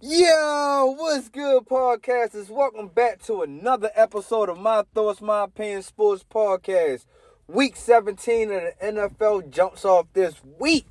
[0.00, 2.48] Yo, what's good, podcasters?
[2.48, 7.04] Welcome back to another episode of My Thoughts, My Opinion Sports Podcast.
[7.48, 10.86] Week 17 of the NFL jumps off this week.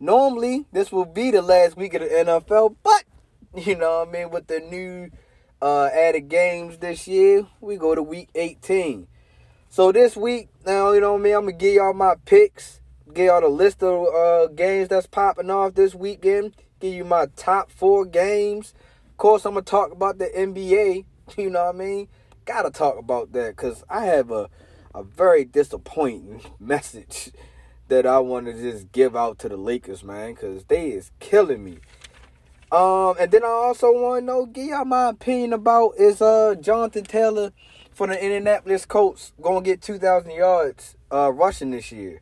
[0.00, 3.04] Normally, this will be the last week of the NFL, but
[3.54, 5.12] you know what I mean, with the new
[5.62, 9.06] uh, added games this year, we go to week 18.
[9.68, 12.80] So this week, now you know what I mean, I'm gonna give y'all my picks,
[13.14, 17.26] give y'all the list of uh, games that's popping off this weekend give you my
[17.36, 18.74] top four games.
[19.10, 21.04] Of course, I'm gonna talk about the NBA.
[21.36, 22.08] You know what I mean?
[22.46, 24.48] Gotta talk about that because I have a
[24.94, 27.32] a very disappointing message
[27.88, 31.64] that I want to just give out to the Lakers, man, because they is killing
[31.64, 31.78] me.
[32.70, 36.54] Um, and then I also want to know, give y'all my opinion about is uh
[36.60, 37.52] Jonathan Taylor
[37.92, 42.20] for the Indianapolis Colts gonna get 2,000 yards uh rushing this year.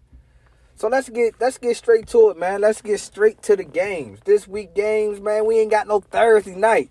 [0.76, 2.60] So let's get let's get straight to it, man.
[2.60, 4.20] Let's get straight to the games.
[4.26, 5.46] This week games, man.
[5.46, 6.90] We ain't got no Thursday night.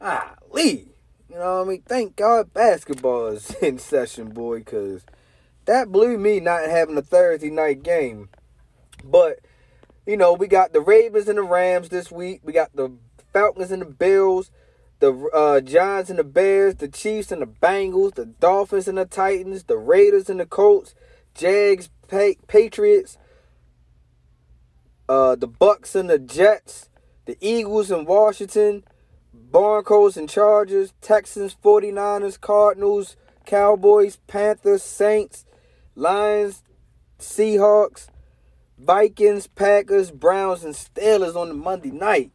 [0.00, 0.88] Ah, Lee.
[1.28, 1.82] You know what I mean?
[1.82, 5.02] Thank God basketball is in session, boy, cause
[5.66, 8.30] that blew me not having a Thursday night game.
[9.04, 9.40] But
[10.06, 12.40] you know, we got the Ravens and the Rams this week.
[12.42, 12.92] We got the
[13.30, 14.50] Falcons and the Bills,
[15.00, 19.04] the uh, Giants and the Bears, the Chiefs and the Bengals, the Dolphins and the
[19.04, 20.94] Titans, the Raiders and the Colts,
[21.34, 23.18] Jags, pa- Patriots,
[25.08, 26.88] uh, the Bucks and the Jets,
[27.26, 28.84] the Eagles and Washington,
[29.32, 35.44] Broncos and Chargers, Texans, 49ers, Cardinals, Cowboys, Panthers, Saints,
[35.94, 36.62] Lions,
[37.18, 38.08] Seahawks,
[38.78, 42.30] Vikings, Packers, Browns, and Steelers on the Monday night.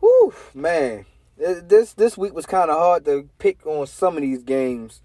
[0.00, 1.04] Whew, man.
[1.36, 5.00] This this week was kind of hard to pick on some of these games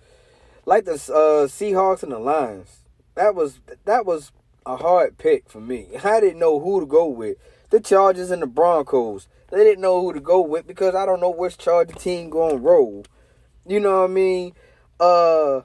[0.66, 2.84] like the uh, Seahawks and the Lions.
[3.16, 4.32] That was that was
[4.66, 5.90] a hard pick for me.
[6.04, 7.38] I didn't know who to go with.
[7.70, 9.28] The Chargers and the Broncos.
[9.50, 12.52] They didn't know who to go with because I don't know which Charger team going
[12.52, 13.06] to roll.
[13.68, 14.54] You know what I mean?
[15.00, 15.62] Uh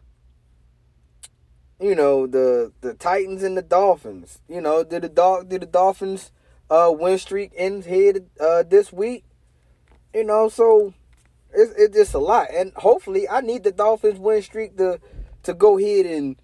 [1.81, 4.41] you know, the the Titans and the Dolphins.
[4.49, 6.33] You know, did the dog did the Dolphins
[6.71, 9.25] uh win streak end here uh this week?
[10.13, 10.95] You know, so
[11.53, 15.01] it's, it's just a lot, and hopefully, I need the Dolphins win streak to
[15.45, 16.37] to go ahead and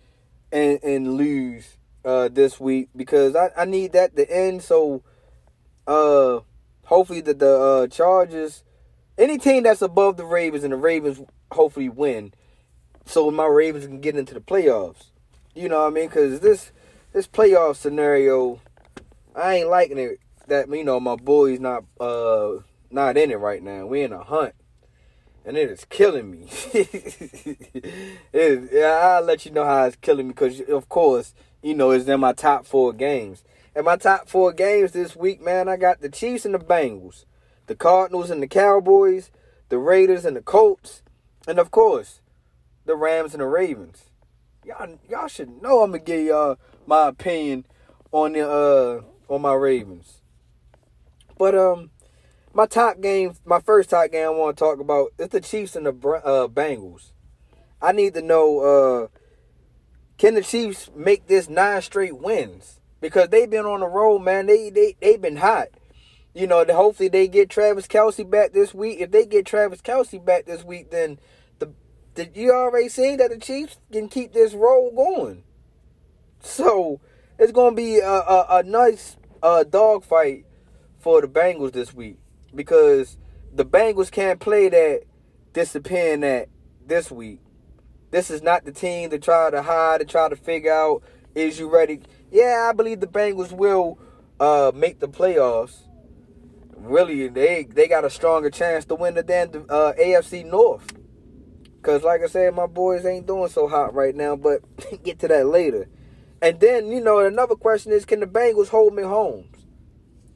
[0.51, 4.63] and and lose uh, this week because I, I need that to end.
[4.63, 5.03] So,
[5.87, 6.41] uh,
[6.85, 8.65] hopefully, that the uh, Chargers,
[9.19, 11.21] any team that's above the Ravens, and the Ravens
[11.53, 12.33] hopefully win,
[13.05, 15.11] so my Ravens can get into the playoffs.
[15.55, 16.09] You know what I mean?
[16.09, 16.73] Because this
[17.13, 18.61] this playoff scenario,
[19.37, 20.21] I ain't liking it.
[20.47, 22.57] That you know my boy's not uh
[22.91, 23.87] not in it right now.
[23.87, 24.55] We in a hunt
[25.45, 26.49] and it is killing me.
[28.83, 32.21] I'll let you know how it's killing me because, of course, you know, it's in
[32.21, 33.45] my top four games.
[33.75, 37.25] And my top four games this week, man, I got the Chiefs and the Bengals,
[37.67, 39.31] the Cardinals and the Cowboys,
[39.69, 41.03] the Raiders and the Colts,
[41.47, 42.21] and of course,
[42.85, 44.05] the Rams and the Ravens.
[44.65, 47.67] Y'all, y'all should know I'm gonna give y'all my opinion
[48.13, 50.23] on the uh on my Ravens.
[51.37, 51.91] But um,
[52.55, 55.75] my top game, my first top game I want to talk about is the Chiefs
[55.75, 57.11] and the uh, Bengals.
[57.83, 59.19] I need to know uh,
[60.17, 64.47] can the Chiefs make this nine straight wins because they've been on the road, man.
[64.47, 65.69] They they they've been hot.
[66.33, 69.01] You know, hopefully they get Travis Kelce back this week.
[69.01, 71.19] If they get Travis Kelce back this week, then
[71.59, 71.73] the,
[72.15, 75.43] the you already seen that the Chiefs can keep this roll going.
[76.41, 77.01] So
[77.39, 80.47] it's gonna be a, a, a nice uh, dogfight
[80.99, 82.19] for the Bengals this week
[82.55, 83.17] because
[83.53, 85.03] the Bengals can't play that
[85.53, 86.49] disappearing that
[86.87, 87.41] this week.
[88.11, 91.03] This is not the team to try to hide and try to figure out
[91.35, 92.01] is you ready?
[92.31, 93.99] Yeah, I believe the Bengals will
[94.39, 95.89] uh, make the playoffs.
[96.77, 100.93] Really, they they got a stronger chance to win the the uh, AFC North.
[101.83, 104.63] Cause like I said, my boys ain't doing so hot right now, but
[105.03, 105.89] get to that later.
[106.41, 109.49] And then you know another question is, can the Bengals hold me home?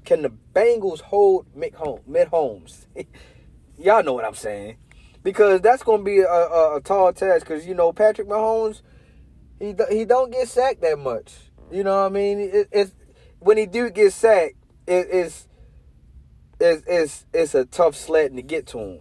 [0.09, 2.29] Can the Bengals hold Mick Holmes?
[2.31, 2.87] Holmes?
[3.79, 4.79] Y'all know what I'm saying.
[5.23, 7.47] Because that's going to be a, a, a tall task.
[7.47, 8.81] Because, you know, Patrick Mahomes,
[9.59, 11.35] he, he don't get sacked that much.
[11.71, 12.41] You know what I mean?
[12.41, 12.95] It, it's,
[13.41, 14.55] when he do get sacked,
[14.87, 15.47] it, it's,
[16.59, 19.01] it's, it's, it's a tough sledding to get to him.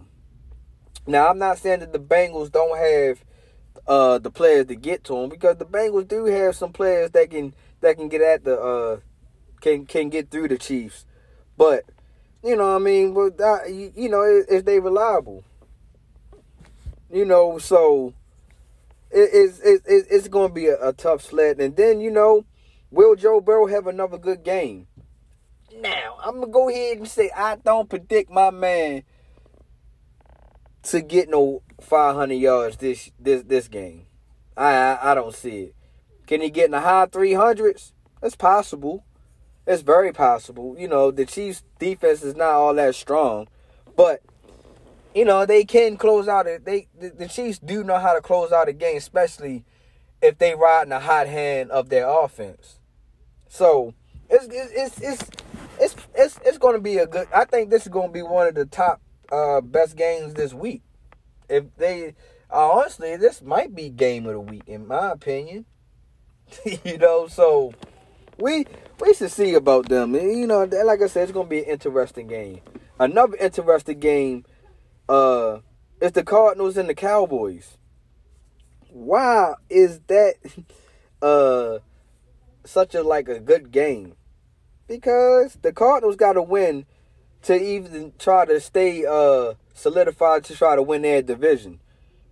[1.06, 3.24] Now, I'm not saying that the Bengals don't have
[3.86, 7.30] uh, the players to get to him because the Bengals do have some players that
[7.30, 9.00] can that can get at the uh,
[9.60, 11.04] can can get through the Chiefs.
[11.56, 11.84] But
[12.44, 15.42] you know, I mean, that, you, know, is, they reliable?
[17.12, 18.14] You know, so
[19.10, 21.58] it, it's it, it's going to be a, a, tough sled.
[21.60, 22.44] And then you know,
[22.90, 24.86] will Joe Burrow have another good game?
[25.80, 29.04] now, I'm gonna go ahead and say I don't predict my man
[30.84, 34.06] to get no 500 yards this this this game.
[34.56, 35.74] I I, I don't see it.
[36.26, 37.92] Can he get in the high 300s?
[38.20, 39.04] That's possible.
[39.68, 40.74] It's very possible.
[40.78, 43.48] You know, the Chiefs' defense is not all that strong,
[43.96, 44.22] but
[45.14, 46.64] you know they can close out it.
[46.64, 49.66] They the, the Chiefs do know how to close out a game, especially
[50.22, 52.78] if they ride in the hot hand of their offense.
[53.50, 53.92] So
[54.30, 55.30] it's it's it's
[55.78, 57.28] it's it's, it's going to be a good.
[57.34, 60.54] I think this is going to be one of the top uh, best games this
[60.54, 60.80] week.
[61.50, 62.14] If they
[62.50, 65.66] uh, honestly, this might be game of the week in my opinion.
[66.84, 67.74] you know, so
[68.38, 68.66] we
[69.00, 70.14] we should see about them.
[70.14, 72.60] You know, like I said, it's to be an interesting game.
[72.98, 74.44] Another interesting game
[75.08, 75.58] uh
[76.00, 77.76] is the Cardinals and the Cowboys.
[78.90, 80.34] Why is that
[81.22, 81.78] uh
[82.64, 84.14] such a like a good game?
[84.86, 86.86] Because the Cardinals got to win
[87.42, 91.80] to even try to stay uh solidified to try to win their division.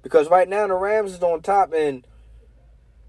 [0.02, 2.06] Because right now the Rams is on top and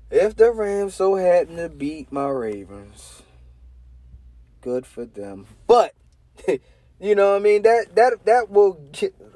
[0.10, 3.24] if the Rams so happen to beat my Ravens,
[4.62, 5.48] good for them.
[5.68, 5.94] But
[7.00, 8.80] you know what I mean that that that will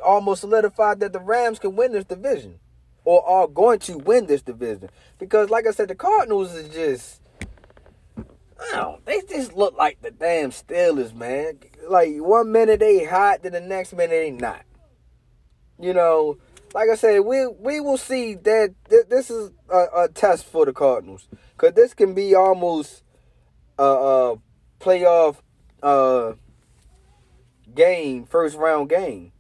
[0.04, 2.60] almost solidify that the Rams can win this division
[3.04, 4.90] or are going to win this division.
[5.20, 7.22] Because like I said, the Cardinals is just
[8.72, 11.60] don't they just look like the damn Steelers, man.
[11.88, 14.64] Like one minute they hot, then the next minute they not.
[15.80, 16.38] You know,
[16.74, 20.66] like I said, we we will see that th- this is a, a, test for
[20.66, 23.04] the Cardinals because this can be almost
[23.78, 24.36] a, a
[24.80, 25.38] playoff
[25.82, 26.34] uh,
[27.74, 29.32] game, first round game.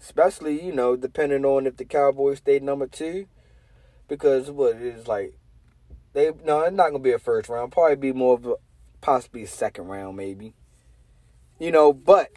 [0.00, 3.26] Especially, you know, depending on if the Cowboys stay number two,
[4.06, 5.34] because what it is like,
[6.12, 7.72] they no, it's not gonna be a first round.
[7.72, 8.54] Probably be more of a
[9.00, 10.54] possibly a second round, maybe.
[11.58, 12.30] You know, but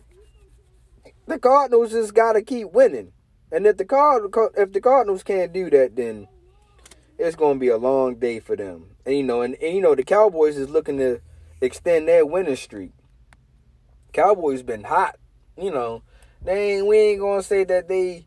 [1.27, 3.13] the Cardinals just gotta keep winning.
[3.51, 4.23] And if the Card
[4.57, 6.27] if the Cardinals can't do that, then
[7.21, 8.95] it's gonna be a long day for them.
[9.05, 11.21] And you know, and, and you know, the Cowboys is looking to
[11.61, 12.91] extend their winning streak.
[14.11, 15.17] Cowboys been hot,
[15.57, 16.03] you know.
[16.43, 18.25] They ain't we ain't gonna say that they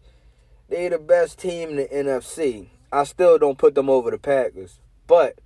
[0.68, 2.68] they the best team in the NFC.
[2.92, 4.78] I still don't put them over the Packers.
[5.06, 5.40] But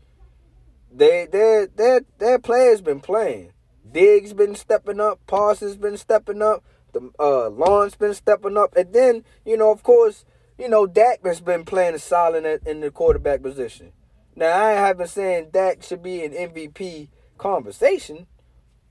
[0.93, 3.53] they their their their players been playing.
[3.91, 6.63] Diggs been stepping up, Parsons been stepping up,
[6.93, 10.27] the uh Lawrence been stepping up, and then you know of course
[10.59, 13.93] you know Dak has been playing solid in, the quarterback position.
[14.35, 17.09] Now I haven't saying Dak should be an MVP
[17.39, 18.27] conversation,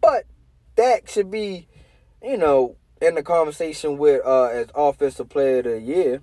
[0.02, 0.24] but
[0.76, 1.68] Dak should be
[2.24, 6.22] you know in the conversation with uh as offensive player of the year.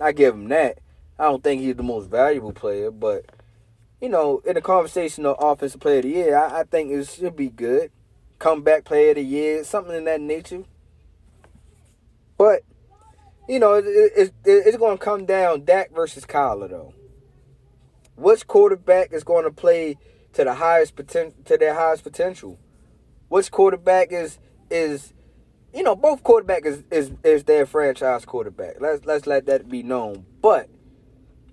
[0.00, 0.78] I give him that.
[1.18, 3.26] I don't think he's the most valuable player, but
[4.04, 7.08] you know, in the conversation of offensive player of the year, I, I think it
[7.08, 7.90] should be good.
[8.38, 10.64] Comeback player of the year, something in that nature.
[12.36, 12.60] But
[13.48, 16.94] you know, it, it, it, it's going to come down Dak versus Kyler though.
[18.16, 19.96] Which quarterback is going to play
[20.34, 22.58] to the highest potential to their highest potential?
[23.28, 24.38] Which quarterback is
[24.70, 25.14] is
[25.74, 28.80] you know, both quarterback is, is is their franchise quarterback.
[28.80, 30.24] Let's let's let that be known.
[30.40, 30.68] But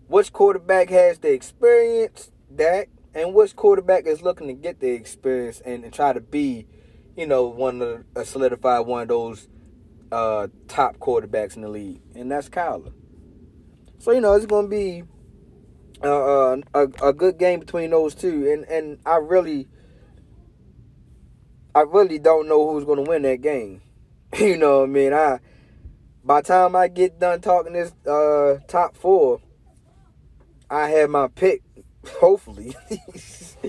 [0.07, 5.59] which quarterback has the experience, Dak, and which quarterback is looking to get the experience
[5.65, 6.67] and, and try to be,
[7.17, 9.47] you know, one of uh, solidify one of those
[10.11, 12.93] uh, top quarterbacks in the league, and that's Kyler.
[13.99, 15.03] So you know it's going to be
[16.03, 19.67] uh, uh, a a good game between those two, and and I really,
[21.75, 23.81] I really don't know who's going to win that game.
[24.39, 25.13] you know what I mean?
[25.13, 25.39] I
[26.23, 29.41] by time I get done talking this uh, top four
[30.71, 31.61] I have my pick,
[32.19, 32.73] hopefully.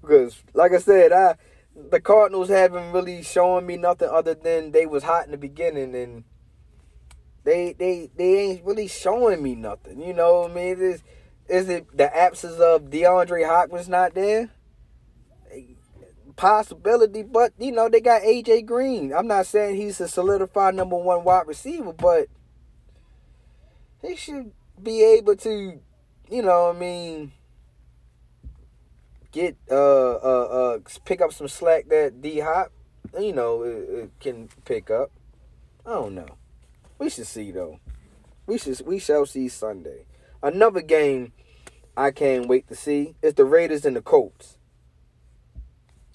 [0.00, 1.34] because like I said, I
[1.90, 5.94] the Cardinals haven't really shown me nothing other than they was hot in the beginning
[5.94, 6.24] and
[7.44, 10.02] they they they ain't really showing me nothing.
[10.02, 10.80] You know what I mean?
[10.80, 11.02] Is
[11.48, 14.50] is it the absence of DeAndre Hopkins not there?
[16.34, 19.12] Possibility, but you know, they got AJ Green.
[19.14, 22.26] I'm not saying he's a solidified number one wide receiver, but
[24.02, 24.52] he should
[24.82, 25.80] be able to
[26.28, 27.32] you know, I mean,
[29.36, 32.72] get uh uh uh pick up some slack that D Hop,
[33.20, 35.10] you know, it, it can pick up.
[35.84, 36.36] I don't know.
[36.98, 37.78] We should see though.
[38.46, 40.06] We should we shall see Sunday.
[40.42, 41.32] Another game
[41.96, 44.56] I can't wait to see is the Raiders and the Colts.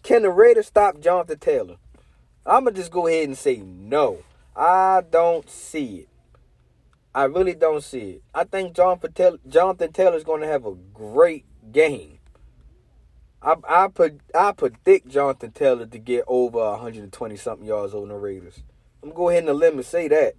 [0.02, 1.76] Can the Raiders stop Jonathan Taylor?
[2.44, 4.24] I'm gonna just go ahead and say no.
[4.56, 6.10] I don't see it.
[7.14, 8.24] I really don't see it.
[8.34, 12.21] I think Jonathan Taylor, Jonathan Taylor is going to have a great game.
[13.42, 18.16] I I put I predict Jonathan Taylor to get over 120 something yards on the
[18.16, 18.64] Raiders.
[19.02, 20.36] I'm gonna go ahead and limb and say that.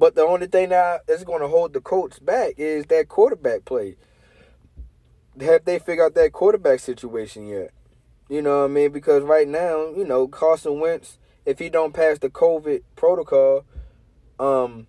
[0.00, 3.66] But the only thing that is going to hold the Colts back is that quarterback
[3.66, 3.96] play.
[5.38, 7.72] Have they figured out that quarterback situation yet?
[8.30, 8.92] You know what I mean?
[8.92, 13.66] Because right now, you know, Carson Wentz, if he don't pass the COVID protocol,
[14.38, 14.86] um,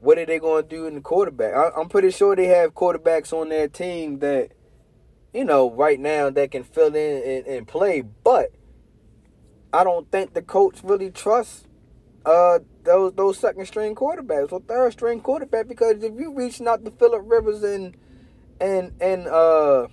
[0.00, 1.54] what are they going to do in the quarterback?
[1.54, 4.50] I, am pretty sure they have quarterbacks on their team that,
[5.36, 8.00] you know, right now that can fill in and, and play.
[8.00, 8.52] But
[9.70, 11.64] I don't think the coach really trusts
[12.24, 16.84] uh those those second string quarterbacks or third string quarterback because if you reaching out
[16.84, 17.96] to Philip Rivers and
[18.60, 19.86] and and uh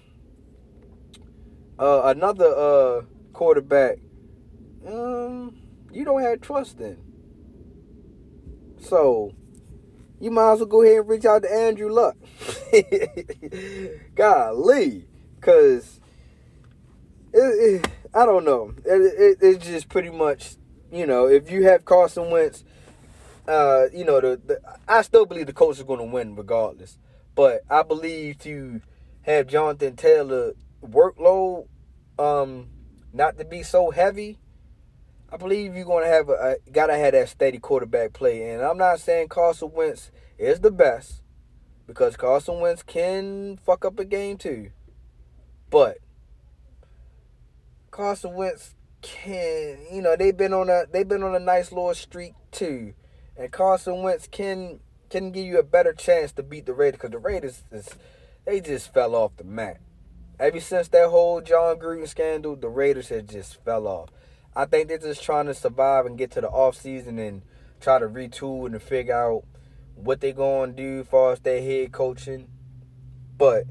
[1.78, 3.02] uh another uh
[3.34, 4.00] quarterback,
[4.88, 5.58] um
[5.92, 6.98] you don't have trust in.
[8.80, 9.34] So
[10.22, 12.16] you might as well go ahead and reach out to Andrew Luck.
[14.16, 15.06] Golly,
[15.44, 16.00] cause
[17.34, 18.74] it, it, I don't know.
[18.86, 20.56] It, it's just pretty much
[20.94, 22.64] you know, if you have Carson Wentz,
[23.48, 27.00] uh, you know, the, the I still believe the Colts are going to win regardless.
[27.34, 28.80] But I believe to
[29.24, 30.54] have Jonathan Taylor
[30.86, 31.68] workload
[32.20, 32.68] um,
[33.12, 34.38] not to be so heavy,
[35.32, 36.34] I believe you're going to have a,
[36.68, 38.52] a gotta have that steady quarterback play.
[38.52, 41.24] And I'm not saying Carson Wentz is the best
[41.88, 44.70] because Carson Wentz can fuck up a game too.
[45.74, 45.98] But
[47.90, 51.96] Carson Wentz can you know they've been on a they've been on a nice little
[51.96, 52.94] streak too,
[53.36, 57.10] and Carson Wentz can can give you a better chance to beat the Raiders because
[57.10, 57.90] the Raiders is
[58.46, 59.80] they just fell off the mat.
[60.40, 64.10] Ever since that whole Jon Gruden scandal, the Raiders have just fell off.
[64.56, 67.42] I think they're just trying to survive and get to the off season and
[67.82, 69.44] try to retool and figure out
[69.96, 72.48] what they're going to do as far as their head coaching.
[73.40, 73.64] But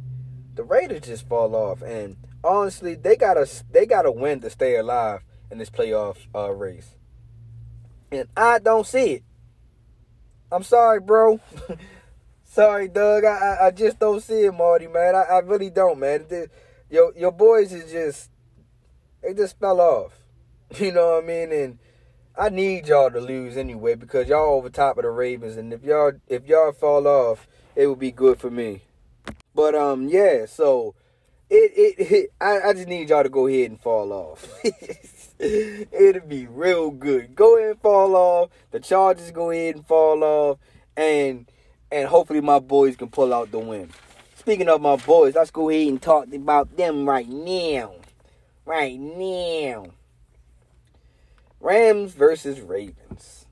[0.55, 5.21] the Raiders just fall off, and honestly, they gotta they gotta win to stay alive
[5.51, 6.97] in this playoff uh, race.
[8.11, 9.23] And I don't see it.
[10.51, 11.41] I'm sorry, bro.
[12.45, 13.25] sorry, Doug.
[13.25, 15.15] I, I, I just don't see it, Marty, man.
[15.15, 16.27] I, I really don't, man.
[16.91, 18.31] Your your boys is just
[19.23, 20.13] they just fell off.
[20.79, 21.53] You know what I mean?
[21.53, 21.79] And
[22.35, 25.85] I need y'all to lose anyway because y'all over top of the Ravens, and if
[25.85, 28.85] y'all if y'all fall off, it would be good for me.
[29.55, 30.47] But um, yeah.
[30.47, 30.95] So
[31.51, 34.49] it, it, it I, I just need y'all to go ahead and fall off.
[35.39, 37.35] It'll be real good.
[37.35, 38.51] Go ahead and fall off.
[38.71, 40.59] The Chargers go ahead and fall off,
[40.97, 41.51] and
[41.91, 43.91] and hopefully my boys can pull out the win.
[44.37, 47.95] Speaking of my boys, let's go ahead and talk about them right now.
[48.65, 49.87] Right now.
[51.61, 53.47] Rams versus Ravens.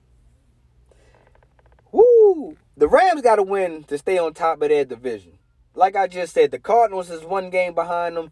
[1.92, 2.56] Woo!
[2.76, 5.32] The Rams got to win to stay on top of their division
[5.74, 8.30] like I just said, the Cardinals is one game behind them.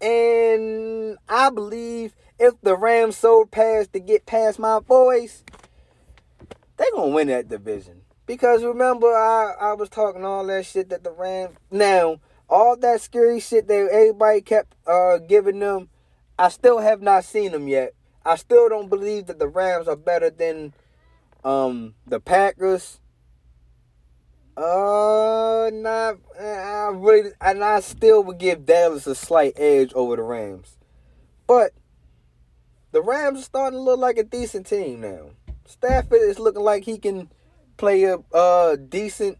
[0.00, 5.44] And I believe if the Rams so pass to get past my boys,
[6.76, 8.02] they're to win that division.
[8.26, 11.56] Because remember, I, I was talking all that shit that the Rams.
[11.70, 15.88] Now, all that scary shit that everybody kept uh, giving them,
[16.38, 17.92] I still have not seen them yet.
[18.24, 20.74] I still don't believe that the Rams are better than
[21.44, 23.00] um, the Packers
[24.56, 26.18] uh, not.
[26.38, 30.76] I really, and I still would give Dallas a slight edge over the Rams,
[31.46, 31.72] but
[32.92, 35.30] the Rams are starting to look like a decent team now.
[35.66, 37.30] Stafford is looking like he can
[37.76, 39.38] play a uh decent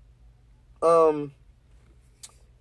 [0.82, 1.32] um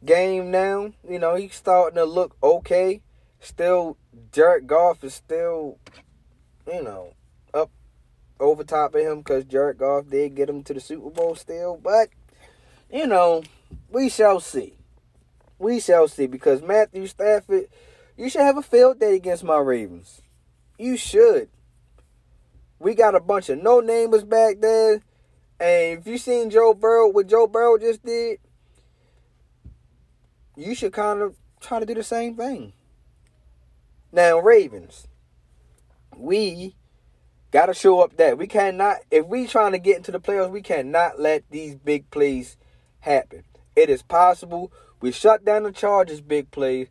[0.04, 0.92] game now.
[1.08, 3.02] You know, he's starting to look okay.
[3.40, 3.98] Still,
[4.32, 5.78] Jared Goff is still,
[6.68, 7.14] you know,
[7.54, 7.72] up
[8.40, 11.80] over top of him because Jared Goff did get him to the Super Bowl still,
[11.82, 12.10] but
[12.92, 13.44] you know,
[13.90, 14.74] we shall see.
[15.58, 17.68] We shall see because Matthew Stafford,
[18.18, 20.22] you should have a field day against my Ravens.
[20.78, 21.50] You should.
[22.80, 25.02] We got a bunch of no namers back there.
[25.60, 28.40] And if you seen Joe Burrow, what Joe Burrow just did,
[30.56, 32.74] you should kind of try to do the same thing.
[34.12, 35.08] Now, Ravens,
[36.16, 36.76] we
[37.52, 40.52] got to show up that we cannot, if we trying to get into the playoffs,
[40.52, 42.58] we cannot let these big plays
[43.00, 43.44] happen.
[43.76, 44.72] It is possible.
[45.02, 46.88] We shut down the Chargers big plays.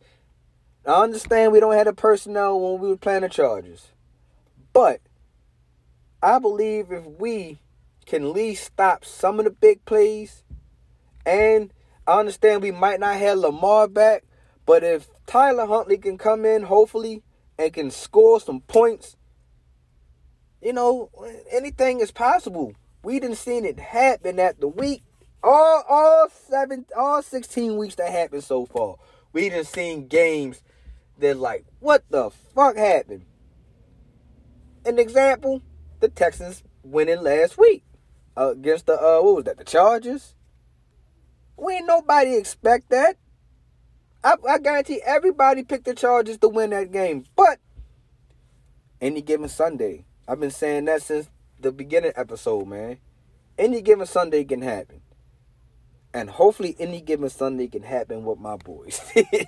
[0.85, 3.89] I understand we don't have the personnel when we were playing the Chargers.
[4.73, 5.01] But
[6.21, 7.59] I believe if we
[8.05, 10.43] can at least stop some of the big plays,
[11.25, 11.71] and
[12.07, 14.23] I understand we might not have Lamar back,
[14.65, 17.23] but if Tyler Huntley can come in, hopefully,
[17.57, 19.15] and can score some points,
[20.61, 21.11] you know,
[21.51, 22.73] anything is possible.
[23.03, 25.03] We didn't see it happen at the week
[25.43, 28.97] all all seven all 16 weeks that happened so far
[29.31, 30.61] we done seen games
[31.19, 33.25] that like, what the fuck happened?
[34.85, 35.61] An example,
[35.99, 37.83] the Texans winning last week
[38.37, 40.35] uh, against the uh what was that, the Chargers?
[41.57, 43.17] We ain't nobody expect that.
[44.23, 47.25] I, I guarantee everybody picked the Chargers to win that game.
[47.35, 47.59] But
[49.01, 51.29] any given Sunday, I've been saying that since
[51.59, 52.97] the beginning episode, man.
[53.57, 55.01] Any given Sunday can happen.
[56.13, 58.99] And hopefully any given Sunday can happen with my boys.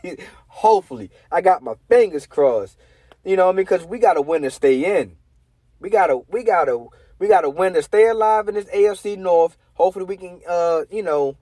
[0.47, 1.09] hopefully.
[1.31, 2.77] I got my fingers crossed.
[3.23, 3.65] You know what I mean?
[3.65, 5.17] Because we gotta win to stay in.
[5.79, 6.87] We gotta we gotta
[7.17, 9.57] we gotta win to stay alive in this AFC North.
[9.73, 11.37] Hopefully we can uh, you know,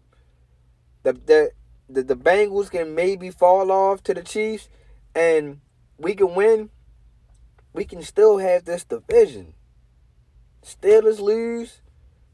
[1.04, 1.52] the the
[1.90, 4.70] the, the Bengals can maybe fall off to the Chiefs
[5.16, 5.60] and
[5.98, 6.70] we can win.
[7.74, 9.54] We can still have this division.
[10.64, 11.82] Steelers lose.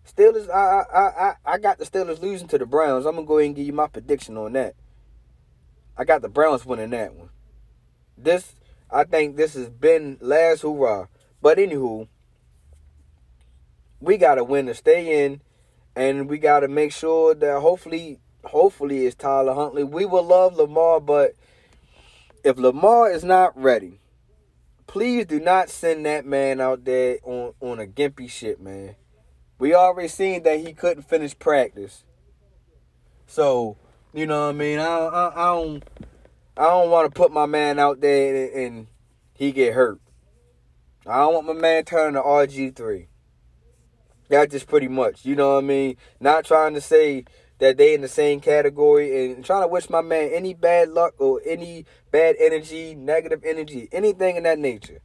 [0.05, 3.05] Steelers, I, I, I, I got the Steelers losing to the Browns.
[3.05, 4.75] I'm gonna go ahead and give you my prediction on that.
[5.97, 7.29] I got the Browns winning that one.
[8.17, 8.53] This,
[8.91, 11.07] I think, this has been last hurrah.
[11.41, 12.07] But anywho,
[13.99, 15.41] we gotta win to stay in,
[15.95, 19.83] and we gotta make sure that hopefully, hopefully, it's Tyler Huntley.
[19.83, 21.33] We will love Lamar, but
[22.43, 23.99] if Lamar is not ready,
[24.85, 28.95] please do not send that man out there on on a gimpy shit, man.
[29.57, 32.03] We already seen that he couldn't finish practice.
[33.27, 33.77] So,
[34.13, 34.79] you know what I mean?
[34.79, 35.83] I, I, I don't
[36.57, 38.87] I don't want to put my man out there and, and,
[39.33, 39.99] he get hurt.
[41.05, 43.07] I don't want my man turning to RG3.
[44.29, 45.97] That's just pretty much, you know what I mean?
[46.21, 47.25] Not trying to say
[47.59, 51.15] that they in the same category and trying to wish my man any bad luck
[51.19, 55.01] or any bad energy, negative energy, anything in that nature.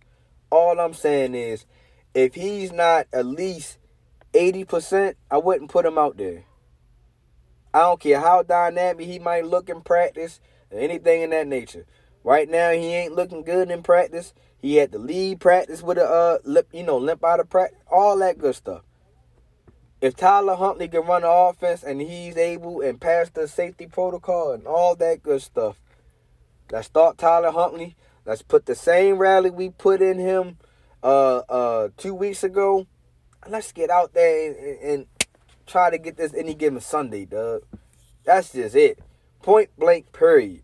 [0.48, 1.66] All I'm saying is
[2.14, 3.78] if he's not at least
[4.32, 6.44] 80%, I wouldn't put him out there.
[7.72, 11.86] I don't care how dynamic he might look in practice or anything in that nature.
[12.24, 14.34] Right now, he ain't looking good in practice.
[14.58, 17.78] He had to lead practice with a uh, lip, you know, limp out of practice,
[17.90, 18.82] all that good stuff.
[20.00, 24.52] If Tyler Huntley can run the offense and he's able and pass the safety protocol
[24.52, 25.80] and all that good stuff,
[26.70, 27.96] let's start Tyler Huntley.
[28.24, 30.58] Let's put the same rally we put in him
[31.02, 32.86] uh, uh, two weeks ago
[33.48, 35.06] let's get out there and, and
[35.66, 37.62] try to get this any given Sunday, dog.
[38.24, 38.98] That's just it.
[39.42, 40.62] Point blank, period.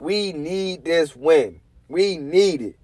[0.00, 1.60] We need this win.
[1.88, 2.76] We need it.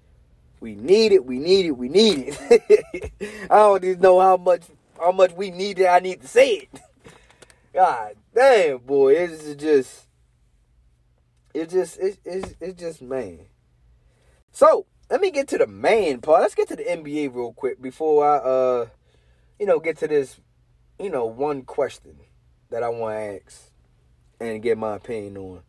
[0.59, 1.25] We need it.
[1.25, 1.71] We need it.
[1.71, 3.11] We need it.
[3.51, 4.63] I don't even know how much
[4.97, 5.87] how much we need it.
[5.87, 6.81] I need to say it.
[7.73, 10.07] God damn, boy, it's just
[11.53, 13.39] it's just it's it's, it's just man.
[14.51, 16.41] So let me get to the main part.
[16.41, 18.87] Let's get to the NBA real quick before I uh
[19.59, 20.39] you know get to this
[20.99, 22.15] you know one question
[22.69, 23.71] that I want to ask
[24.39, 25.61] and get my opinion on.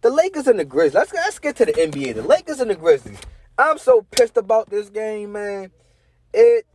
[0.00, 0.94] The Lakers and the Grizzlies.
[0.94, 2.14] Let's let's get to the NBA.
[2.14, 3.20] The Lakers and the Grizzlies.
[3.58, 5.72] I'm so pissed about this game, man.
[6.32, 6.66] It,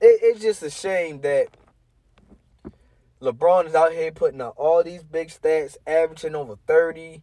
[0.00, 1.48] it it's just a shame that
[3.22, 7.22] LeBron is out here putting out all these big stats, averaging over 30,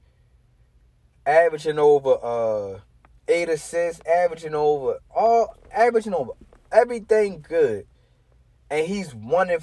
[1.28, 2.80] averaging over uh
[3.28, 6.32] eight assists, averaging over all averaging over
[6.72, 7.86] everything good.
[8.70, 9.60] And he's one in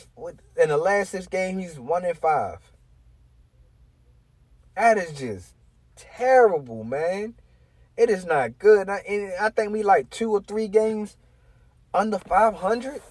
[0.61, 2.59] in the last six games, he's one in five.
[4.77, 5.55] That is just
[5.97, 7.35] terrible, man.
[7.97, 8.89] It is not good.
[8.89, 9.03] I,
[9.41, 11.17] I think we like two or three games
[11.93, 13.03] under 500.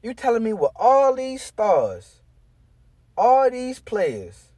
[0.00, 2.20] You telling me with all these stars,
[3.16, 4.52] all these players,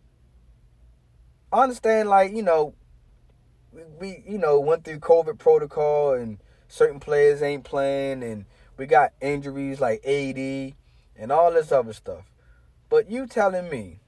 [1.51, 2.75] I understand like, you know,
[3.99, 8.45] we, you know went through COVID protocol and certain players ain't playing and
[8.77, 10.75] we got injuries like AD
[11.17, 12.25] and all this other stuff.
[12.89, 14.01] But you telling me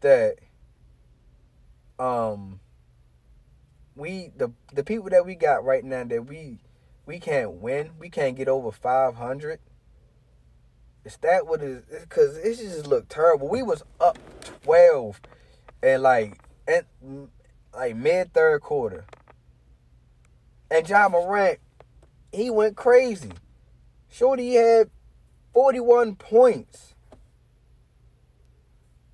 [0.00, 0.36] that
[1.98, 2.60] um
[3.94, 6.58] we the the people that we got right now that we
[7.06, 9.58] we can't win, we can't get over 500.
[11.04, 13.48] Is that what is cuz it just looked terrible.
[13.48, 14.18] We was up
[14.62, 15.20] 12
[15.82, 16.86] and like and
[17.74, 19.04] like mid third quarter.
[20.70, 21.58] And Ja Morant,
[22.32, 23.32] he went crazy.
[24.08, 24.90] Shorty had
[25.52, 26.94] 41 points.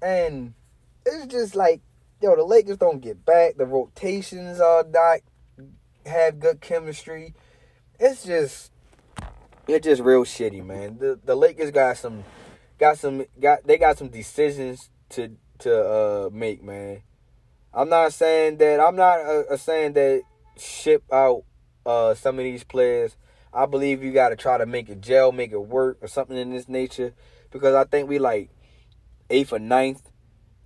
[0.01, 0.55] And
[1.05, 1.81] it's just like,
[2.23, 3.57] yo, the Lakers don't get back.
[3.57, 5.21] The rotations are not
[6.07, 7.35] have good chemistry.
[7.99, 8.73] It's just
[9.67, 10.99] it's just real shitty, man.
[10.99, 12.25] The the Lakers got some
[12.79, 17.03] got some got they got some decisions to to uh make, man.
[17.79, 20.23] I'm not saying that I'm not uh, saying that
[20.57, 21.45] ship out
[21.87, 23.17] uh, some of these players.
[23.55, 26.37] I believe you got to try to make it gel, make it work, or something
[26.37, 27.15] in this nature.
[27.53, 28.51] Because I think we like
[29.31, 30.11] eighth or ninth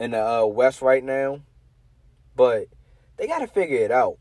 [0.01, 1.40] in the uh, West right now,
[2.35, 2.68] but
[3.18, 4.16] they got to figure it out.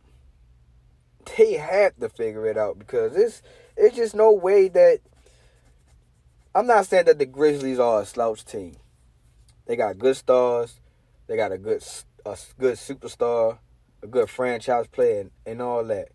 [1.37, 3.41] They have to figure it out because it's
[3.77, 4.99] it's just no way that
[6.53, 8.75] I'm not saying that the Grizzlies are a slouch team.
[9.65, 10.81] They got good stars.
[11.27, 11.81] They got a good
[12.25, 13.59] a good superstar,
[14.01, 16.09] a good franchise player, and, and all that.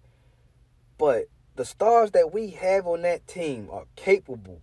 [0.99, 4.63] But the stars that we have on that team are capable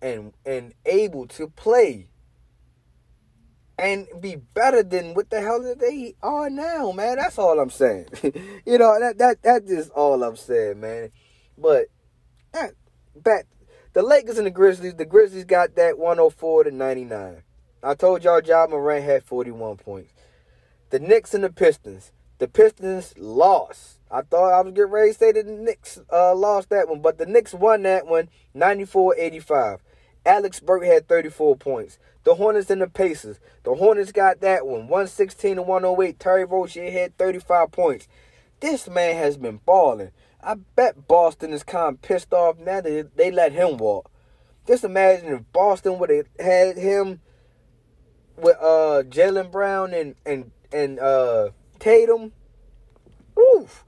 [0.00, 2.08] and and able to play
[3.78, 7.16] and be better than what the hell that they are now, man.
[7.16, 8.06] That's all I'm saying.
[8.66, 11.10] you know, that that that's all I'm saying, man.
[11.56, 11.86] But
[12.52, 12.74] that,
[13.16, 13.46] back
[13.92, 17.42] the Lakers and the Grizzlies, the Grizzlies got that 104 to 99.
[17.82, 20.11] I told y'all Ja Morant had 41 points.
[20.92, 22.12] The Knicks and the Pistons.
[22.36, 23.98] The Pistons lost.
[24.10, 27.16] I thought I was getting ready to say the Knicks uh, lost that one, but
[27.16, 29.78] the Knicks won that one 94-85.
[30.26, 31.98] Alex Burke had 34 points.
[32.24, 33.40] The Hornets and the Pacers.
[33.62, 36.18] The Hornets got that one 116 to 108.
[36.18, 38.06] Terry Rozier had 35 points.
[38.60, 40.10] This man has been balling.
[40.42, 44.10] I bet Boston is kind of pissed off now that they let him walk.
[44.66, 47.22] Just imagine if Boston would have had him
[48.36, 52.32] with uh Jaylen Brown and and and uh Tatum.
[53.38, 53.84] Oof.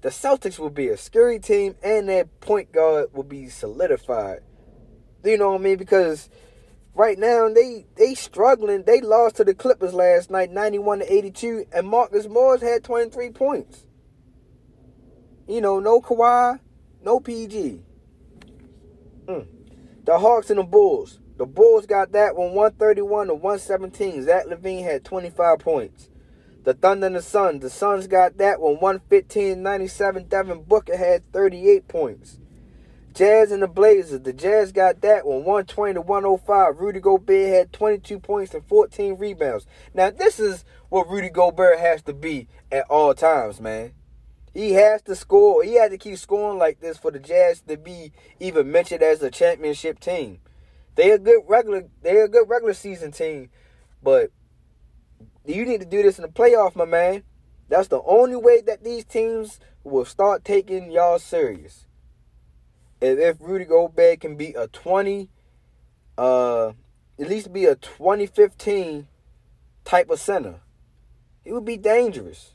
[0.00, 4.40] The Celtics will be a scary team and their point guard will be solidified.
[5.24, 5.78] You know what I mean?
[5.78, 6.28] Because
[6.94, 8.82] right now they they struggling.
[8.84, 13.30] They lost to the Clippers last night, 91 to 82, and Marcus Morris had 23
[13.30, 13.86] points.
[15.48, 16.60] You know, no Kawhi,
[17.02, 17.82] no PG.
[19.26, 19.46] Mm.
[20.04, 21.20] The Hawks and the Bulls.
[21.36, 24.22] The Bulls got that one 131 to 117.
[24.24, 26.10] Zach LaVine had 25 points.
[26.64, 27.60] The Thunder and the Suns.
[27.60, 30.28] The Suns got that one 115 97.
[30.28, 32.38] Devin Booker had 38 points.
[33.12, 34.22] Jazz and the Blazers.
[34.22, 36.80] The Jazz got that one 120 to 105.
[36.80, 39.66] Rudy Gobert had 22 points and 14 rebounds.
[39.92, 43.92] Now, this is what Rudy Gobert has to be at all times, man.
[44.54, 45.62] He has to score.
[45.64, 49.22] He had to keep scoring like this for the Jazz to be even mentioned as
[49.22, 50.40] a championship team.
[50.94, 51.84] They're a good regular.
[52.02, 53.50] They're a good regular season team,
[54.02, 54.30] but
[55.44, 57.22] you need to do this in the playoff, my man.
[57.68, 61.86] That's the only way that these teams will start taking y'all serious.
[63.00, 65.28] If, if Rudy Gobert can be a twenty,
[66.16, 66.68] uh,
[67.18, 69.06] at least be a 2015
[69.84, 70.60] type of center,
[71.44, 72.54] it would be dangerous.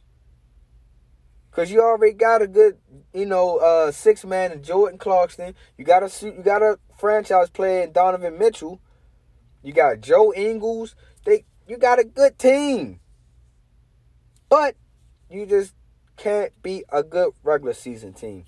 [1.52, 2.78] Cause you already got a good,
[3.14, 5.56] you know, uh, six man in Jordan Clarkson.
[5.78, 8.80] You got a you got a franchise player in Donovan Mitchell.
[9.64, 10.96] You got Joe Ingles.
[11.70, 13.00] You got a good team.
[14.50, 14.76] But
[15.30, 15.76] you just
[16.18, 18.46] can't be a good regular season team.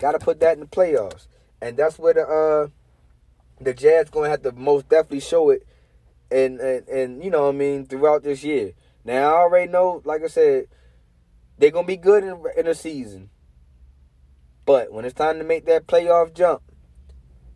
[0.00, 1.28] Got to put that in the playoffs,
[1.62, 2.68] and that's where the uh
[3.60, 5.64] the Jazz gonna have to most definitely show it,
[6.32, 8.72] and and and you know what I mean throughout this year.
[9.04, 10.66] Now I already know, like I said
[11.56, 13.30] they're gonna be good in in a season.
[14.66, 16.62] But when it's time to make that playoff jump,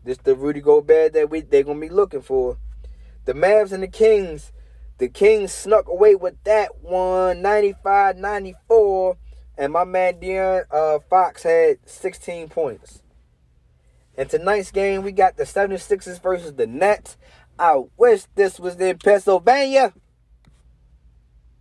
[0.04, 2.56] this the Rudy Gobert that we they're gonna be looking for.
[3.24, 4.52] The Mavs and the Kings,
[4.98, 9.16] the Kings snuck away with that one, 95-94,
[9.56, 13.02] and my man De'Aaron uh, Fox had 16 points.
[14.16, 17.16] And tonight's game, we got the 76ers versus the Nets.
[17.58, 19.92] I wish this was in Pennsylvania.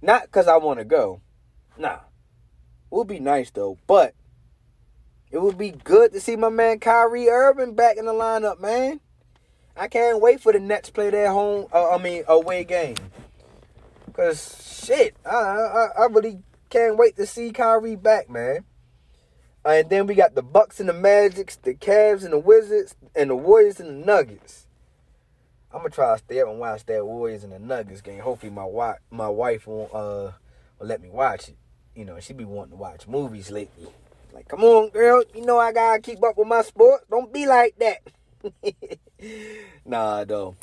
[0.02, 1.22] Not because I want to go.
[1.78, 2.00] Nah
[2.90, 4.14] would be nice though, but
[5.32, 9.00] it would be good to see my man Kyrie Irving back in the lineup, man.
[9.76, 12.96] I can't wait for the Nets play their home, uh, I mean, away game.
[14.18, 18.66] Cause shit, I, I I really can't wait to see Kyrie back, man.
[19.64, 23.30] And then we got the Bucks and the Magics, the Cavs and the Wizards, and
[23.30, 24.68] the Warriors and the Nuggets.
[25.72, 28.20] I'm gonna try to stay up and watch that Warriors and the Nuggets game.
[28.20, 30.32] Hopefully, my wife, my wife won't uh
[30.80, 31.58] will let me watch it
[31.98, 33.88] you know, she be wanting to watch movies lately.
[34.32, 37.06] Like, come on, girl, you know I gotta keep up with my sports.
[37.10, 39.00] Don't be like that.
[39.86, 40.56] nah, though.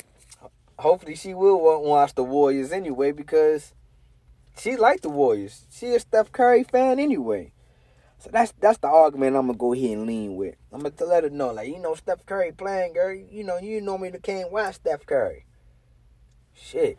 [0.79, 3.73] Hopefully she will watch the Warriors anyway because
[4.57, 5.65] she like the Warriors.
[5.71, 7.51] She a Steph Curry fan anyway.
[8.19, 10.55] So that's that's the argument I'm gonna go ahead and lean with.
[10.71, 13.13] I'm gonna let her know, like, you know, Steph Curry playing, girl.
[13.13, 15.45] You know, you normally can't watch Steph Curry.
[16.53, 16.97] Shit.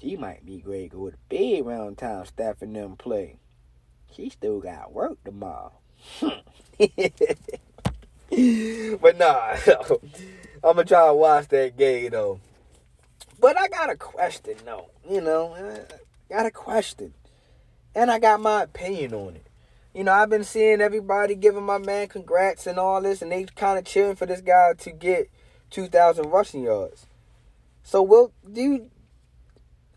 [0.00, 3.38] She might be great go to bed around time Steph and them play.
[4.10, 5.72] She still got work tomorrow.
[6.20, 6.32] but
[9.18, 9.56] nah,
[10.64, 12.40] I'm gonna try to watch that game though.
[13.42, 17.12] But I got a question though, you know, I got a question,
[17.92, 19.48] and I got my opinion on it.
[19.92, 23.44] You know, I've been seeing everybody giving my man congrats and all this, and they
[23.56, 25.28] kind of cheering for this guy to get
[25.70, 27.08] 2,000 rushing yards.
[27.82, 28.90] So, will do you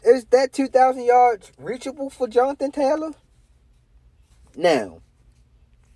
[0.03, 3.11] is that 2,000 yards reachable for Jonathan Taylor?
[4.55, 5.01] Now,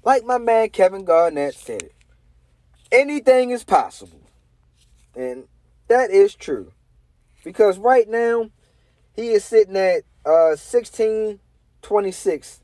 [0.04, 1.96] like my man Kevin Garnett said it,
[2.92, 4.22] anything is possible.
[5.16, 5.48] And
[5.88, 6.74] that is true.
[7.44, 8.50] Because right now,
[9.16, 11.40] he is sitting at uh 16
[11.82, 12.62] 26.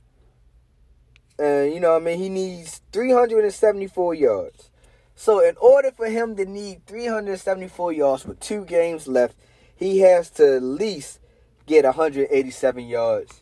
[1.38, 2.17] And you know I mean?
[2.19, 4.69] He needs 374 yards.
[5.15, 9.35] So in order for him to need 374 yards with two games left,
[9.75, 11.19] he has to at least
[11.65, 13.41] get 187 yards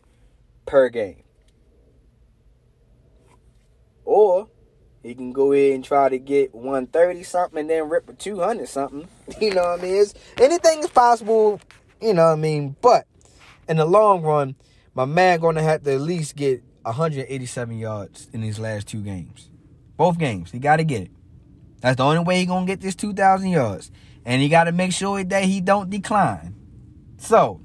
[0.65, 1.23] per game.
[4.05, 4.49] Or
[5.03, 8.67] he can go ahead and try to get 130 something and then rip a 200
[8.67, 9.07] something.
[9.41, 9.95] You know what I mean?
[9.95, 11.59] It's, anything is possible,
[12.01, 12.75] you know what I mean?
[12.81, 13.05] But
[13.67, 14.55] in the long run,
[14.95, 19.01] my man going to have to at least get 187 yards in these last two
[19.01, 19.49] games.
[19.97, 20.51] Both games.
[20.51, 21.11] He got to get it.
[21.81, 23.91] That's the only way he going to get this 2,000 yards.
[24.25, 26.55] And he got to make sure that he don't decline.
[27.17, 27.61] So,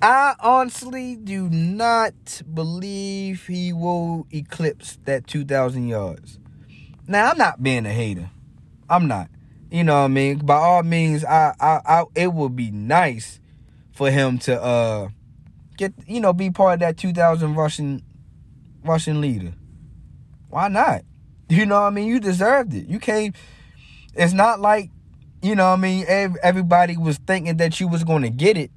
[0.00, 6.38] I honestly do not believe he will eclipse that 2,000 yards.
[7.08, 8.30] Now, I'm not being a hater.
[8.88, 9.30] I'm not.
[9.70, 10.38] You know what I mean?
[10.38, 13.40] By all means, I, I, I it would be nice
[13.92, 15.08] for him to uh
[15.76, 18.02] get you know be part of that 2,000 Russian
[18.84, 19.52] Russian leader.
[20.48, 21.02] Why not?
[21.50, 22.08] You know what I mean?
[22.08, 22.88] You deserved it.
[22.88, 23.32] You came.
[24.14, 24.90] It's not like
[25.40, 26.04] you know what I mean.
[26.42, 28.70] Everybody was thinking that you was going to get it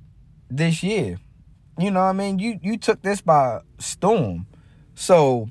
[0.49, 1.19] this year.
[1.77, 2.39] You know what I mean?
[2.39, 4.47] You you took this by storm.
[4.95, 5.49] So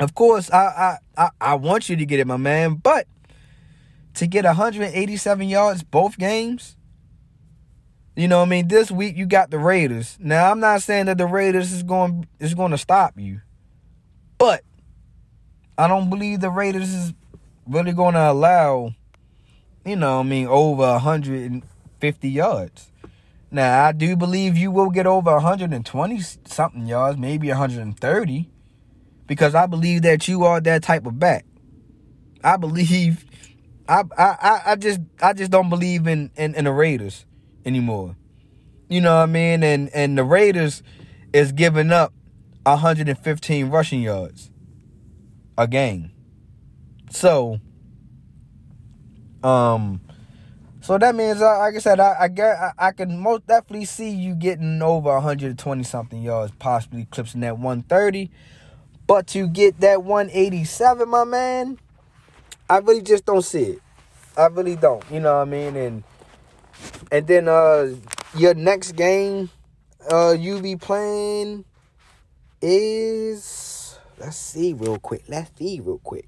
[0.00, 3.06] of course I I I, I want you to get it, my man, but
[4.14, 6.76] to get 187 yards both games,
[8.14, 8.68] you know what I mean?
[8.68, 10.16] This week you got the Raiders.
[10.20, 13.40] Now I'm not saying that the Raiders is going is going to stop you.
[14.38, 14.62] But
[15.76, 17.14] I don't believe the Raiders is
[17.66, 18.94] really going to allow
[19.84, 22.90] you know, I mean over 150 yards.
[23.50, 28.50] Now, I do believe you will get over 120 something yards, maybe 130
[29.26, 31.44] because I believe that you are that type of back.
[32.42, 33.24] I believe
[33.88, 37.24] I I I just I just don't believe in, in in the Raiders
[37.64, 38.16] anymore.
[38.88, 39.62] You know what I mean?
[39.62, 40.82] And and the Raiders
[41.32, 42.12] is giving up
[42.64, 44.50] 115 rushing yards
[45.56, 46.10] a game.
[47.10, 47.60] So
[49.42, 50.00] um
[50.84, 53.86] so that means, uh, like I said, I, I get, I, I, can most definitely
[53.86, 58.30] see you getting over 120 something yards, possibly eclipsing that 130.
[59.06, 61.78] But to get that 187, my man,
[62.68, 63.78] I really just don't see it.
[64.36, 65.04] I really don't.
[65.10, 65.76] You know what I mean?
[65.76, 66.02] And
[67.12, 67.94] and then uh
[68.36, 69.50] your next game
[70.10, 71.64] uh you be playing
[72.60, 75.24] is let's see real quick.
[75.28, 76.26] Let's see real quick.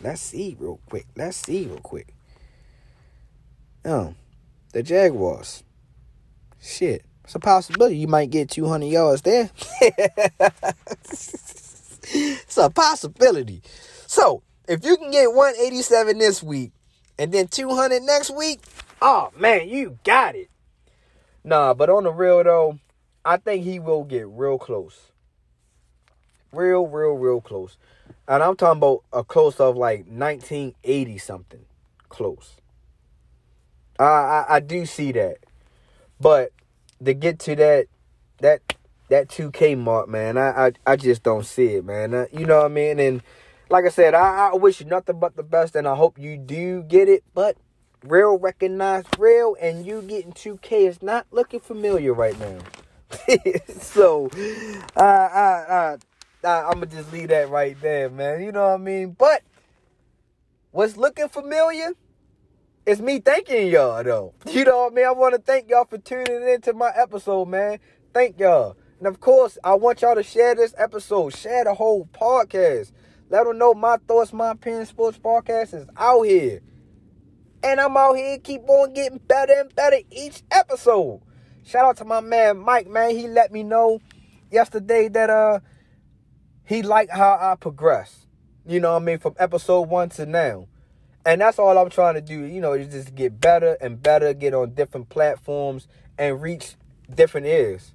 [0.00, 1.06] Let's see real quick.
[1.16, 2.14] Let's see real quick.
[3.84, 4.14] Oh,
[4.72, 5.64] the Jaguars.
[6.60, 7.04] Shit.
[7.24, 9.50] It's a possibility you might get 200 yards there.
[12.14, 13.62] it's a possibility.
[14.06, 16.72] So, if you can get 187 this week
[17.18, 18.60] and then 200 next week,
[19.02, 20.50] oh man, you got it.
[21.44, 22.78] Nah, but on the real though,
[23.24, 25.10] I think he will get real close.
[26.52, 27.76] Real, real, real close.
[28.28, 31.64] And I'm talking about a close of like 1980 something.
[32.08, 32.54] Close.
[33.98, 35.38] I, I, I do see that.
[36.20, 36.52] But
[37.04, 37.86] to get to that
[38.38, 38.60] that
[39.08, 42.14] that 2K mark, man, I, I, I just don't see it, man.
[42.14, 42.98] Uh, you know what I mean?
[42.98, 43.22] And
[43.70, 46.36] like I said, I, I wish you nothing but the best, and I hope you
[46.36, 47.24] do get it.
[47.34, 47.56] But
[48.04, 52.58] real recognized real, and you getting 2K is not looking familiar right now.
[53.80, 54.28] so,
[54.96, 55.96] I, I,
[56.44, 58.42] I, I'm gonna just leave that right there, man.
[58.42, 59.16] You know what I mean?
[59.18, 59.42] But
[60.72, 61.92] what's looking familiar?
[62.84, 64.34] It's me thanking y'all though.
[64.46, 65.06] You know what I mean?
[65.06, 67.78] I want to thank y'all for tuning into my episode, man.
[68.14, 68.76] Thank y'all.
[68.98, 71.34] And of course, I want y'all to share this episode.
[71.34, 72.92] Share the whole podcast.
[73.28, 76.60] Let them know my thoughts, my opinion, sports podcast is out here.
[77.62, 81.20] And I'm out here, keep on getting better and better each episode.
[81.64, 83.10] Shout out to my man Mike, man.
[83.10, 84.00] He let me know
[84.52, 85.58] yesterday that uh
[86.64, 88.26] he liked how I progressed.
[88.64, 89.18] You know what I mean?
[89.18, 90.68] From episode one to now.
[91.24, 94.32] And that's all I'm trying to do, you know, is just get better and better,
[94.32, 96.76] get on different platforms and reach
[97.12, 97.92] different ears.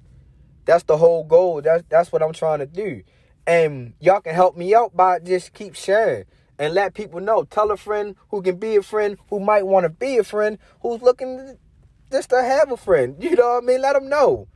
[0.64, 1.62] That's the whole goal.
[1.62, 3.02] That's that's what I'm trying to do.
[3.46, 6.24] And y'all can help me out by just keep sharing
[6.58, 7.44] and let people know.
[7.44, 10.58] Tell a friend who can be a friend, who might want to be a friend,
[10.80, 11.58] who's looking
[12.10, 13.16] just to have a friend.
[13.22, 13.82] You know what I mean?
[13.82, 14.48] Let them know.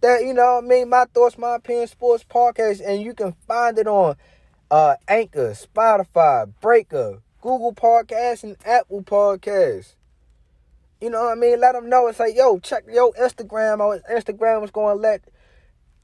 [0.00, 0.88] That, you know what I mean?
[0.88, 2.82] My Thoughts, My Opinion Sports Podcast.
[2.84, 4.16] And you can find it on
[4.68, 9.94] uh, Anchor, Spotify, Breaker, Google Podcasts, and Apple Podcasts.
[11.02, 11.60] You know what I mean?
[11.60, 12.06] Let them know.
[12.06, 14.00] It's like, yo, check your Instagram out.
[14.08, 15.20] Instagram is going to let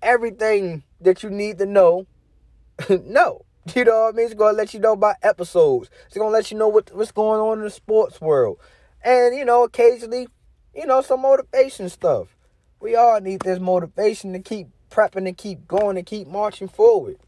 [0.02, 2.08] everything that you need to know
[3.04, 3.44] know.
[3.76, 4.26] You know what I mean?
[4.26, 5.88] It's going to let you know about episodes.
[6.06, 8.58] It's going to let you know what, what's going on in the sports world.
[9.04, 10.26] And, you know, occasionally,
[10.74, 12.36] you know, some motivation stuff.
[12.80, 17.18] We all need this motivation to keep prepping and keep going and keep marching forward.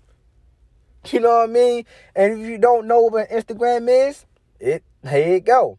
[1.06, 1.84] You know what I mean?
[2.16, 4.26] And if you don't know what Instagram is,
[4.58, 5.78] it here you go.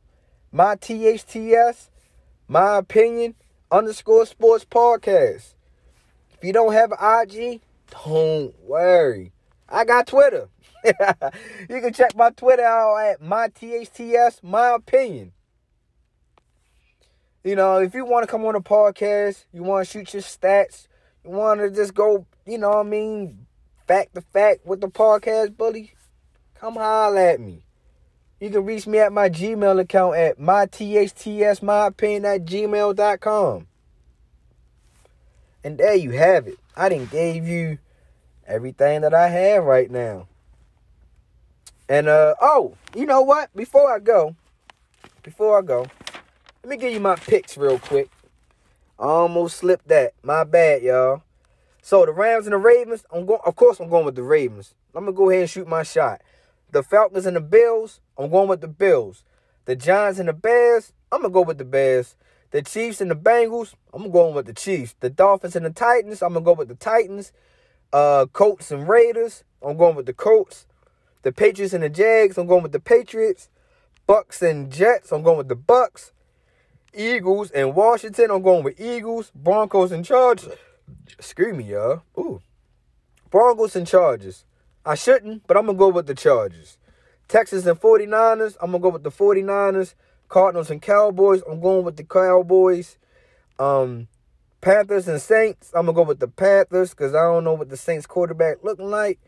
[0.53, 1.87] My THTS,
[2.49, 3.35] my opinion,
[3.71, 5.53] underscore sports podcast.
[6.33, 9.31] If you don't have IG, don't worry.
[9.69, 10.49] I got Twitter.
[10.83, 15.31] you can check my Twitter out at my THTS, my opinion.
[17.45, 20.21] You know, if you want to come on a podcast, you want to shoot your
[20.21, 20.87] stats,
[21.23, 23.47] you want to just go, you know what I mean,
[23.87, 25.93] fact to fact with the podcast bully,
[26.55, 27.63] come holler at me.
[28.41, 33.67] You can reach me at my Gmail account at mythtsmyopinion at gmail.com.
[35.63, 36.57] And there you have it.
[36.75, 37.77] I didn't gave you
[38.47, 40.27] everything that I have right now.
[41.87, 43.55] And uh oh, you know what?
[43.55, 44.35] Before I go,
[45.21, 45.85] before I go,
[46.63, 48.09] let me give you my picks real quick.
[48.97, 50.13] I almost slipped that.
[50.23, 51.21] My bad, y'all.
[51.83, 54.73] So the Rams and the Ravens, I'm going of course I'm going with the Ravens.
[54.95, 56.21] I'm gonna go ahead and shoot my shot.
[56.71, 59.23] The Falcons and the Bills, I'm going with the Bills.
[59.65, 62.15] The Giants and the Bears, I'm gonna go with the Bears.
[62.51, 64.95] The Chiefs and the Bengals, I'm going with the Chiefs.
[64.99, 67.31] The Dolphins and the Titans, I'm gonna go with the Titans.
[67.91, 70.65] Uh, Colts and Raiders, I'm going with the Colts.
[71.23, 73.49] The Patriots and the Jags, I'm going with the Patriots.
[74.07, 76.13] Bucks and Jets, I'm going with the Bucks.
[76.93, 79.31] Eagles and Washington, I'm going with Eagles.
[79.35, 80.53] Broncos and Chargers,
[81.17, 82.03] excuse me, y'all.
[82.17, 82.41] Ooh,
[83.29, 84.45] Broncos and Chargers.
[84.85, 86.77] I shouldn't, but I'm gonna go with the Chargers.
[87.27, 89.93] Texas and 49ers, I'm gonna go with the 49ers.
[90.27, 92.97] Cardinals and Cowboys, I'm going with the Cowboys.
[93.59, 94.07] Um,
[94.61, 97.77] Panthers and Saints, I'm gonna go with the Panthers because I don't know what the
[97.77, 99.19] Saints quarterback looking like.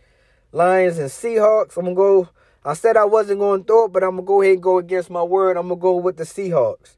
[0.52, 2.30] Lions and Seahawks, I'm gonna go.
[2.66, 4.78] I said I wasn't going to throw it, but I'm gonna go ahead and go
[4.78, 5.58] against my word.
[5.58, 6.96] I'm gonna go with the Seahawks.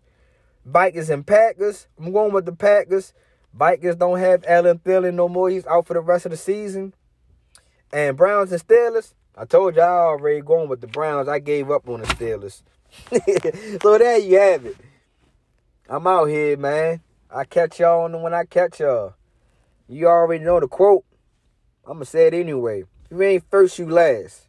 [0.66, 3.14] Vikings and Packers, I'm going with the Packers.
[3.54, 5.50] Vikings don't have Adam Thielen no more.
[5.50, 6.94] He's out for the rest of the season.
[7.92, 11.28] And Browns and Steelers, I told I already going with the Browns.
[11.28, 12.62] I gave up on the Steelers.
[13.82, 14.78] so there you have it.
[15.90, 17.02] I'm out here, man.
[17.30, 19.14] I catch y'all when I catch y'all.
[19.88, 21.06] You already know the quote.
[21.86, 22.82] I'm going to say it anyway.
[22.82, 24.45] If you ain't first, you last.